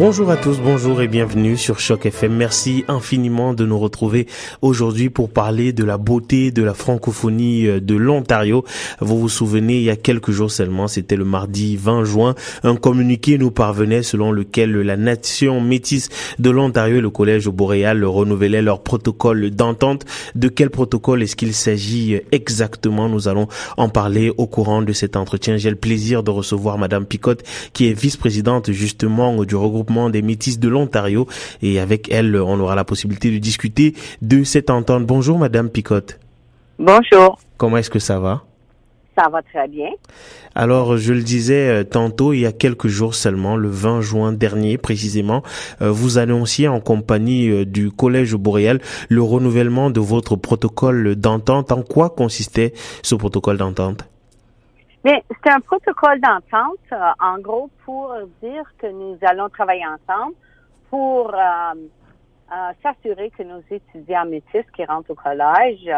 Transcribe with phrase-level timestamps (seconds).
[0.00, 2.34] Bonjour à tous, bonjour et bienvenue sur Choc FM.
[2.34, 4.26] Merci infiniment de nous retrouver
[4.62, 8.64] aujourd'hui pour parler de la beauté de la francophonie euh, de l'Ontario.
[9.00, 12.76] Vous vous souvenez, il y a quelques jours seulement, c'était le mardi 20 juin, un
[12.76, 16.08] communiqué nous parvenait selon lequel la nation métisse
[16.38, 20.06] de l'Ontario et le Collège boréal renouvelaient leur protocole d'entente.
[20.34, 23.10] De quel protocole est-ce qu'il s'agit exactement?
[23.10, 25.58] Nous allons en parler au courant de cet entretien.
[25.58, 27.42] J'ai le plaisir de recevoir Madame Picotte,
[27.74, 31.26] qui est vice-présidente justement du regroupement des métis de l'Ontario
[31.62, 35.06] et avec elle, on aura la possibilité de discuter de cette entente.
[35.06, 36.18] Bonjour Madame Picotte.
[36.78, 37.38] Bonjour.
[37.56, 38.44] Comment est-ce que ça va?
[39.18, 39.90] Ça va très bien.
[40.54, 44.32] Alors, je le disais euh, tantôt, il y a quelques jours seulement, le 20 juin
[44.32, 45.42] dernier précisément,
[45.82, 51.70] euh, vous annonciez en compagnie euh, du Collège boréal le renouvellement de votre protocole d'entente.
[51.70, 54.04] En quoi consistait ce protocole d'entente?
[55.02, 60.34] Mais c'est un protocole d'entente, euh, en gros, pour dire que nous allons travailler ensemble
[60.90, 61.38] pour euh,
[62.52, 65.90] euh, s'assurer que nos étudiants métis qui rentrent au collège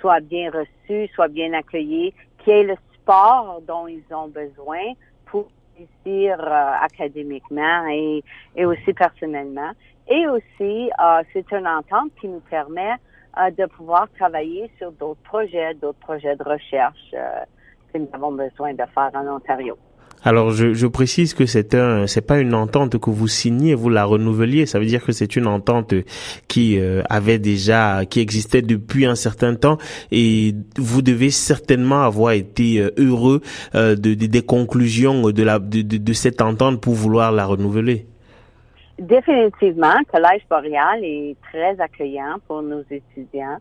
[0.00, 4.94] soient bien reçus, soient bien accueillis, qu'ils aient le support dont ils ont besoin
[5.26, 8.24] pour réussir académiquement et,
[8.56, 9.70] et aussi personnellement.
[10.08, 10.90] Et aussi,
[11.32, 12.94] c'est une entente qui nous permet
[13.52, 17.14] de pouvoir travailler sur d'autres projets, d'autres projets de recherche
[17.92, 19.76] que nous avons besoin de faire en Ontario.
[20.22, 23.88] Alors, je, je, précise que c'est un, c'est pas une entente que vous signez, vous
[23.88, 24.66] la renouvelliez.
[24.66, 25.94] Ça veut dire que c'est une entente
[26.46, 29.78] qui euh, avait déjà, qui existait depuis un certain temps,
[30.12, 33.40] et vous devez certainement avoir été euh, heureux
[33.74, 38.06] euh, de, des conclusions de la, de, de, cette entente pour vouloir la renouveler.
[38.98, 43.56] Définitivement, Collège Boréal est très accueillant pour nos étudiants.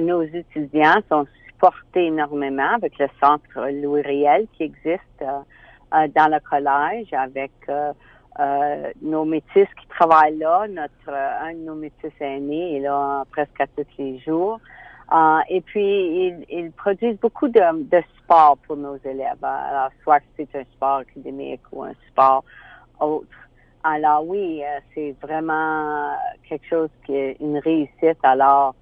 [0.00, 1.26] Nos étudiants sont
[1.62, 5.38] porté énormément avec le centre Louis Riel qui existe euh,
[5.94, 7.92] euh, dans le collège avec euh,
[9.00, 10.66] nos métis qui travaillent là.
[10.68, 14.58] Notre un de nos métis aînés est là presque à tous les jours.
[15.48, 19.44] et puis, ils, produisent beaucoup de, de sport pour nos élèves.
[19.44, 22.42] Alors, soit c'est un sport académique ou un sport
[22.98, 23.38] autre.
[23.84, 24.62] Alors oui,
[24.94, 26.16] c'est vraiment
[26.48, 28.18] quelque chose qui est une réussite.
[28.22, 28.74] Alors,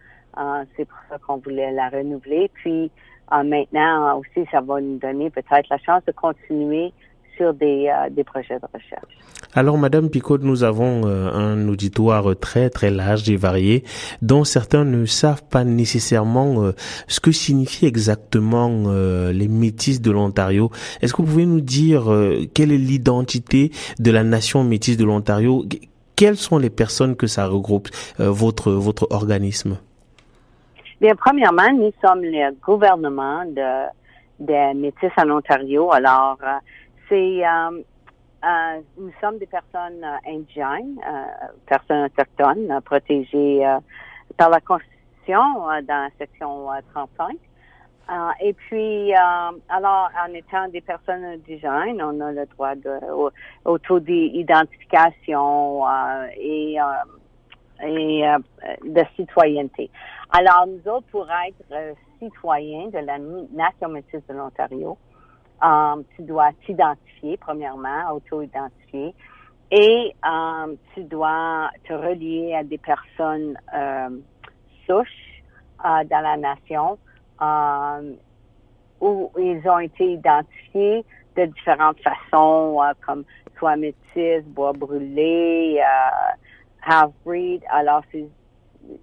[0.76, 2.50] c'est pour ça qu'on voulait la renouveler.
[2.54, 2.91] Puis
[3.32, 6.92] euh, maintenant aussi, ça va nous donner peut-être la chance de continuer
[7.36, 9.19] sur des, euh, des projets de recherche.
[9.54, 13.82] Alors, Madame Picot, nous avons un auditoire très très large et varié,
[14.22, 16.70] dont certains ne savent pas nécessairement
[17.08, 18.92] ce que signifie exactement
[19.32, 20.70] les métis de l'Ontario.
[21.00, 22.04] Est-ce que vous pouvez nous dire
[22.54, 25.64] quelle est l'identité de la nation métisse de l'Ontario?
[26.14, 27.88] Quelles sont les personnes que ça regroupe,
[28.19, 29.78] votre votre organisme?
[31.00, 33.87] Bien, premièrement, nous sommes le gouvernement de
[34.38, 35.91] des Métis en Ontario.
[35.93, 36.59] Alors, euh,
[37.09, 37.83] c'est euh,
[38.44, 41.00] euh, nous sommes des personnes indigènes,
[41.65, 43.62] personnes autochtones, protégées
[44.37, 47.34] par la Constitution dans la section 35.
[48.43, 53.31] et puis, alors, en étant des personnes indigènes, on a le droit de,
[53.65, 55.82] au, taux d'identification
[56.37, 56.78] et
[57.87, 58.38] et euh,
[58.84, 59.91] de citoyenneté.
[60.32, 64.96] Alors, nous autres, pour être euh, citoyens de la Nation métisse de l'Ontario,
[65.64, 69.12] euh, tu dois t'identifier, premièrement, auto-identifier,
[69.72, 70.14] et
[70.94, 73.56] tu dois te relier à des personnes
[74.84, 75.42] souches
[75.78, 76.98] dans la nation
[79.00, 81.04] où ils ont été identifiés
[81.36, 83.24] de différentes façons, comme
[83.58, 85.80] soit métis, bois brûlé,
[86.82, 88.28] half-breed, alors c'est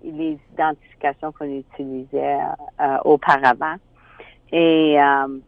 [0.03, 2.39] les identifications qu'on utilisait
[2.79, 3.75] euh, auparavant.
[4.51, 5.39] Et, euh,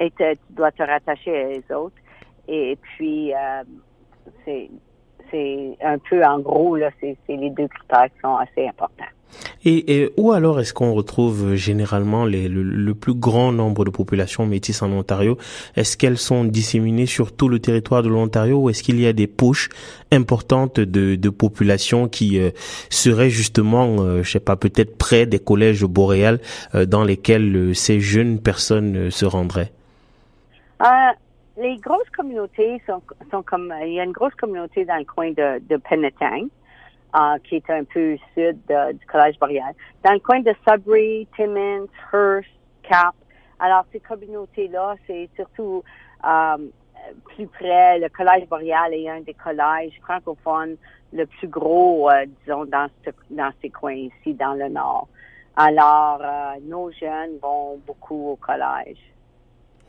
[0.00, 1.96] et tu dois te rattacher aux autres.
[2.46, 3.62] Et puis, euh,
[4.44, 4.70] c'est
[5.30, 9.04] c'est un peu en gros, là, c'est les deux critères qui sont assez importants.
[9.64, 14.82] Et, où alors est-ce qu'on retrouve généralement les, le, plus grand nombre de populations métisses
[14.82, 15.36] en Ontario?
[15.76, 19.12] Est-ce qu'elles sont disséminées sur tout le territoire de l'Ontario ou est-ce qu'il y a
[19.12, 19.68] des poches
[20.10, 22.50] importantes de, de population qui euh,
[22.88, 26.40] seraient justement, euh, je sais pas, peut-être près des collèges boréals
[26.74, 29.72] euh, dans lesquels ces jeunes personnes se rendraient?
[31.58, 35.30] Les grosses communautés sont, sont comme, il y a une grosse communauté dans le coin
[35.32, 36.48] de, de Penetang.
[37.14, 39.72] Uh, qui est un peu sud du Collège boréal.
[40.04, 42.50] Dans le coin de Sudbury, Timmins, Hearst,
[42.82, 43.14] Cap.
[43.58, 45.82] Alors, ces communautés-là, c'est surtout
[46.22, 46.68] um,
[47.24, 47.98] plus près.
[47.98, 50.76] Le Collège boréal est un des collèges francophones
[51.14, 55.08] le plus gros, euh, disons, dans, ce, dans ces coins ici, dans le nord.
[55.56, 56.20] Alors,
[56.62, 58.98] nos jeunes vont beaucoup au collège.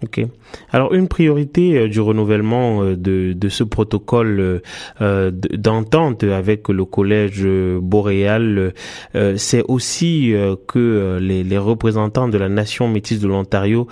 [0.01, 0.25] Ok.
[0.71, 4.61] Alors une priorité euh, du renouvellement euh, de, de ce protocole
[5.01, 7.45] euh, d'entente avec le collège
[7.81, 8.73] boréal,
[9.35, 10.33] c'est aussi
[10.67, 13.87] que les, les, représentants de la nation métisse de l'Ontario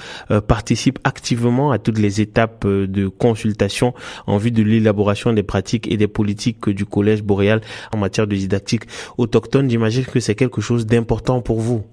[0.48, 3.94] participent activement à toutes les étapes de consultation
[4.26, 7.62] en vue de l'élaboration des pratiques et des politiques du collège boréal
[7.94, 8.84] en matière de didactique
[9.18, 9.70] autochtone.
[9.70, 11.84] J'imagine que c'est quelque chose d'important pour vous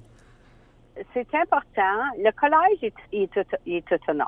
[1.12, 1.98] c'est important.
[2.18, 4.26] Le collège est, autonome.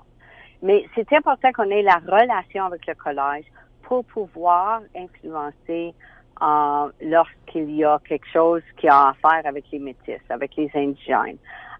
[0.62, 3.44] Mais c'est important qu'on ait la relation avec le collège
[3.82, 5.94] pour pouvoir influencer
[6.42, 10.70] euh, lorsqu'il y a quelque chose qui a à faire avec les métis, avec les
[10.74, 11.38] indigènes.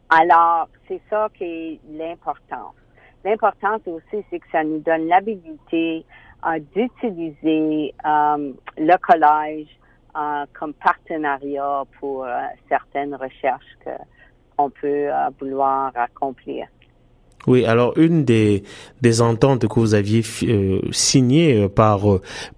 [0.08, 2.74] Alors, c'est ça qui est l'importance.
[3.24, 6.04] L'importance aussi, c'est que ça nous donne l'habilité
[6.46, 9.68] euh, d'utiliser euh, le collège
[10.54, 12.26] comme partenariat pour
[12.70, 13.90] certaines recherches que
[14.58, 16.66] on peut euh, vouloir accomplir.
[17.46, 18.64] Oui, alors une des
[19.02, 22.00] des ententes que vous aviez euh, signées euh, par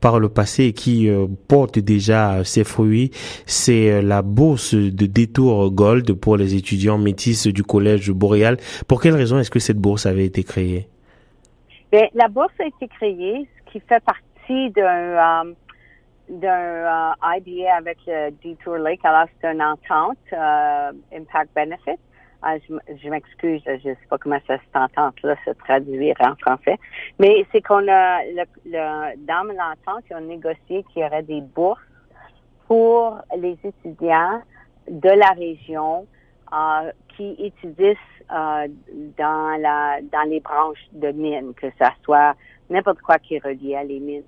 [0.01, 1.11] par le passé et qui
[1.47, 3.11] porte déjà ses fruits,
[3.45, 8.57] c'est la bourse de détour Gold pour les étudiants métis du collège boréal.
[8.87, 10.89] Pour quelle raison est-ce que cette bourse avait été créée?
[11.93, 15.53] Bien, la bourse a été créée, ce qui fait partie d'un
[16.29, 19.01] d'un uh, IBA avec le Detour Lake.
[19.05, 21.99] Alors, c'est une entente, uh, Impact Benefit.
[22.41, 26.79] Ah, je, m'excuse, je ne sais pas comment ça cette entente-là se traduire en français.
[27.19, 31.41] Mais c'est qu'on a, le, le, dans l'entente, ils ont négocié qu'il y aurait des
[31.41, 31.81] bourses
[32.69, 34.41] pour les étudiants
[34.89, 36.07] de la région
[36.53, 37.97] uh, qui étudient
[38.31, 42.37] dans la dans les branches de mines, que ça soit
[42.71, 44.23] n'importe quoi qui est relié à les mines.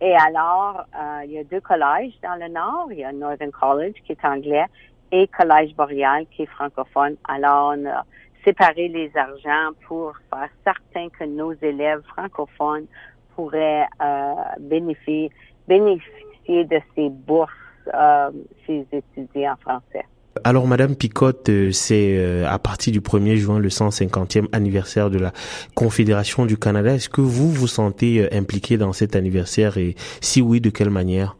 [0.00, 2.88] Et alors, euh, il y a deux collèges dans le nord.
[2.90, 4.66] Il y a Northern College qui est anglais
[5.10, 7.16] et Collège Boréal qui est francophone.
[7.28, 8.04] Alors, on a
[8.44, 12.86] séparé les argents pour faire certain que nos élèves francophones
[13.34, 15.30] pourraient euh, bénéficier,
[15.66, 17.50] bénéficier de ces bourses,
[17.92, 18.30] euh,
[18.66, 20.04] ces étudiants français.
[20.44, 25.18] Alors, Madame Picotte, euh, c'est euh, à partir du 1er juin le 150e anniversaire de
[25.18, 25.32] la
[25.74, 26.94] Confédération du Canada.
[26.94, 30.90] Est-ce que vous vous sentez euh, impliqué dans cet anniversaire et si oui, de quelle
[30.90, 31.36] manière?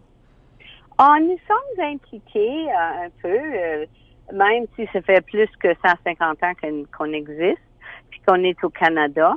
[0.99, 6.53] Oh, nous sommes impliqués un peu, même si ça fait plus que 150 ans
[6.97, 7.61] qu'on existe,
[8.09, 9.35] puis qu'on est au Canada.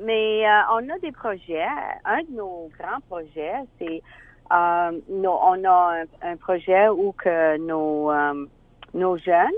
[0.00, 0.42] mais
[0.72, 1.68] on a des projets.
[2.04, 4.02] Un de nos grands projets, c'est
[4.52, 8.46] euh, on a un, projet où que nos, euh,
[8.94, 9.48] nos jeunes,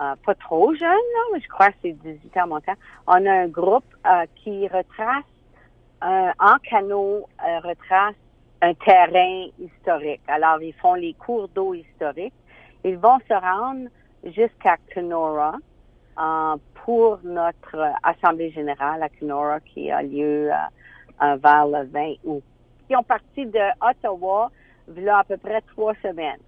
[0.00, 2.74] euh, pas trop jeunes, là, mais je crois que c'est 18 ans montant,
[3.06, 3.84] on a un groupe
[4.36, 5.24] qui retrace
[6.02, 7.26] en canot,
[7.64, 8.14] retrace
[8.62, 10.20] un terrain historique.
[10.28, 12.34] Alors, ils font les cours d'eau historiques.
[12.84, 13.88] Ils vont se rendre
[14.24, 15.54] jusqu'à Kenora
[16.84, 20.50] pour notre Assemblée générale à Kenora qui a lieu
[21.20, 22.44] vers le 20 août
[22.86, 24.50] qui ont parti de Ottawa
[24.96, 26.38] il y a à peu près trois semaines.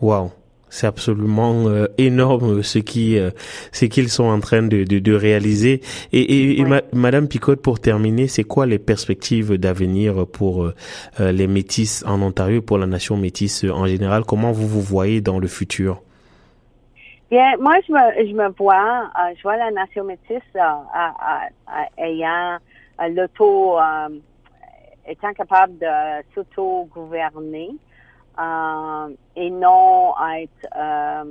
[0.00, 0.32] Wow.
[0.68, 3.30] C'est absolument euh, énorme ce qui euh,
[3.72, 5.82] ce qu'ils sont en train de, de, de réaliser.
[6.12, 6.64] Et, et,
[6.94, 10.72] Madame Picotte, pour terminer, c'est quoi les perspectives d'avenir pour euh,
[11.20, 14.24] les métis en Ontario, pour la nation métisse en général?
[14.24, 16.00] Comment vous vous voyez dans le futur?
[17.30, 20.40] Bien, moi je me je me vois je vois la nation métisse
[21.98, 22.56] ayant
[23.10, 23.76] l'auto
[25.06, 27.70] étant capable de s'auto-gouverner
[28.38, 31.24] euh, et non être euh,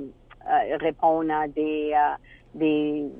[0.48, 1.94] euh, répondre à des
[2.54, 3.10] des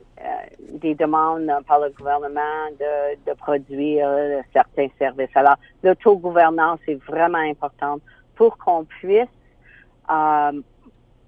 [0.75, 4.09] des demandes par le gouvernement de, de produire
[4.53, 5.35] certains services.
[5.35, 8.03] Alors, l'autogouvernance est vraiment importante
[8.37, 9.27] pour qu'on puisse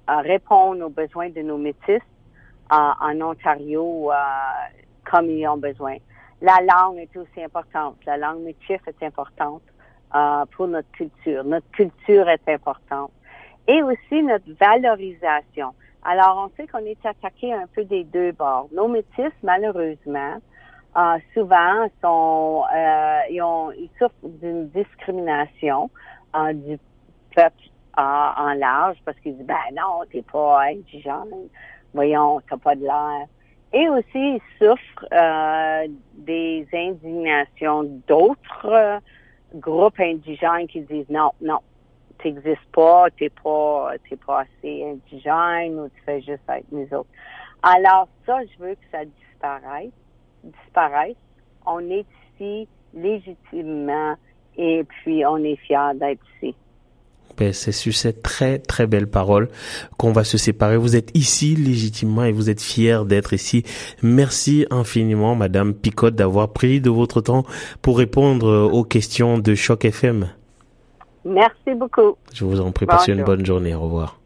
[0.06, 2.02] répondre aux besoins de nos métis
[2.70, 4.10] en Ontario
[5.10, 5.96] comme ils ont besoin.
[6.40, 7.96] La langue est aussi importante.
[8.06, 9.62] La langue métis est importante
[10.14, 11.44] euh, pour notre culture.
[11.44, 13.12] Notre culture est importante.
[13.66, 15.74] Et aussi notre valorisation.
[16.04, 18.68] Alors, on sait qu'on est attaqué un peu des deux bords.
[18.72, 20.38] Nos métis, malheureusement,
[20.96, 25.90] euh, souvent sont, euh, ils, ont, ils souffrent d'une discrimination
[26.36, 26.78] euh, du
[27.34, 27.64] peuple
[27.96, 31.48] en large parce qu'ils disent, ben non, t'es pas indigène.
[31.94, 33.26] Voyons, t'as pas de l'air.
[33.74, 39.00] Et aussi, ils souffrent euh, des indignations d'autres euh,
[39.56, 41.58] groupes indigènes qui disent non, non,
[42.20, 46.64] tu n'existes pas, tu n'es pas, t'es pas assez indigène ou tu fais juste avec
[46.70, 47.10] nous autres.
[47.64, 49.90] Alors ça, je veux que ça disparaisse.
[50.44, 51.16] disparaisse.
[51.66, 54.14] On est ici légitimement
[54.56, 56.54] et puis on est fiers d'être ici.
[57.36, 59.48] Ben, c'est sur cette très très belle parole
[59.96, 60.76] qu'on va se séparer.
[60.76, 63.64] Vous êtes ici légitimement et vous êtes fiers d'être ici.
[64.02, 67.44] Merci infiniment, Madame Picotte, d'avoir pris de votre temps
[67.82, 70.28] pour répondre aux questions de Choc FM.
[71.24, 72.16] Merci beaucoup.
[72.32, 73.74] Je vous en prie, passez une bonne journée.
[73.74, 74.18] Au revoir.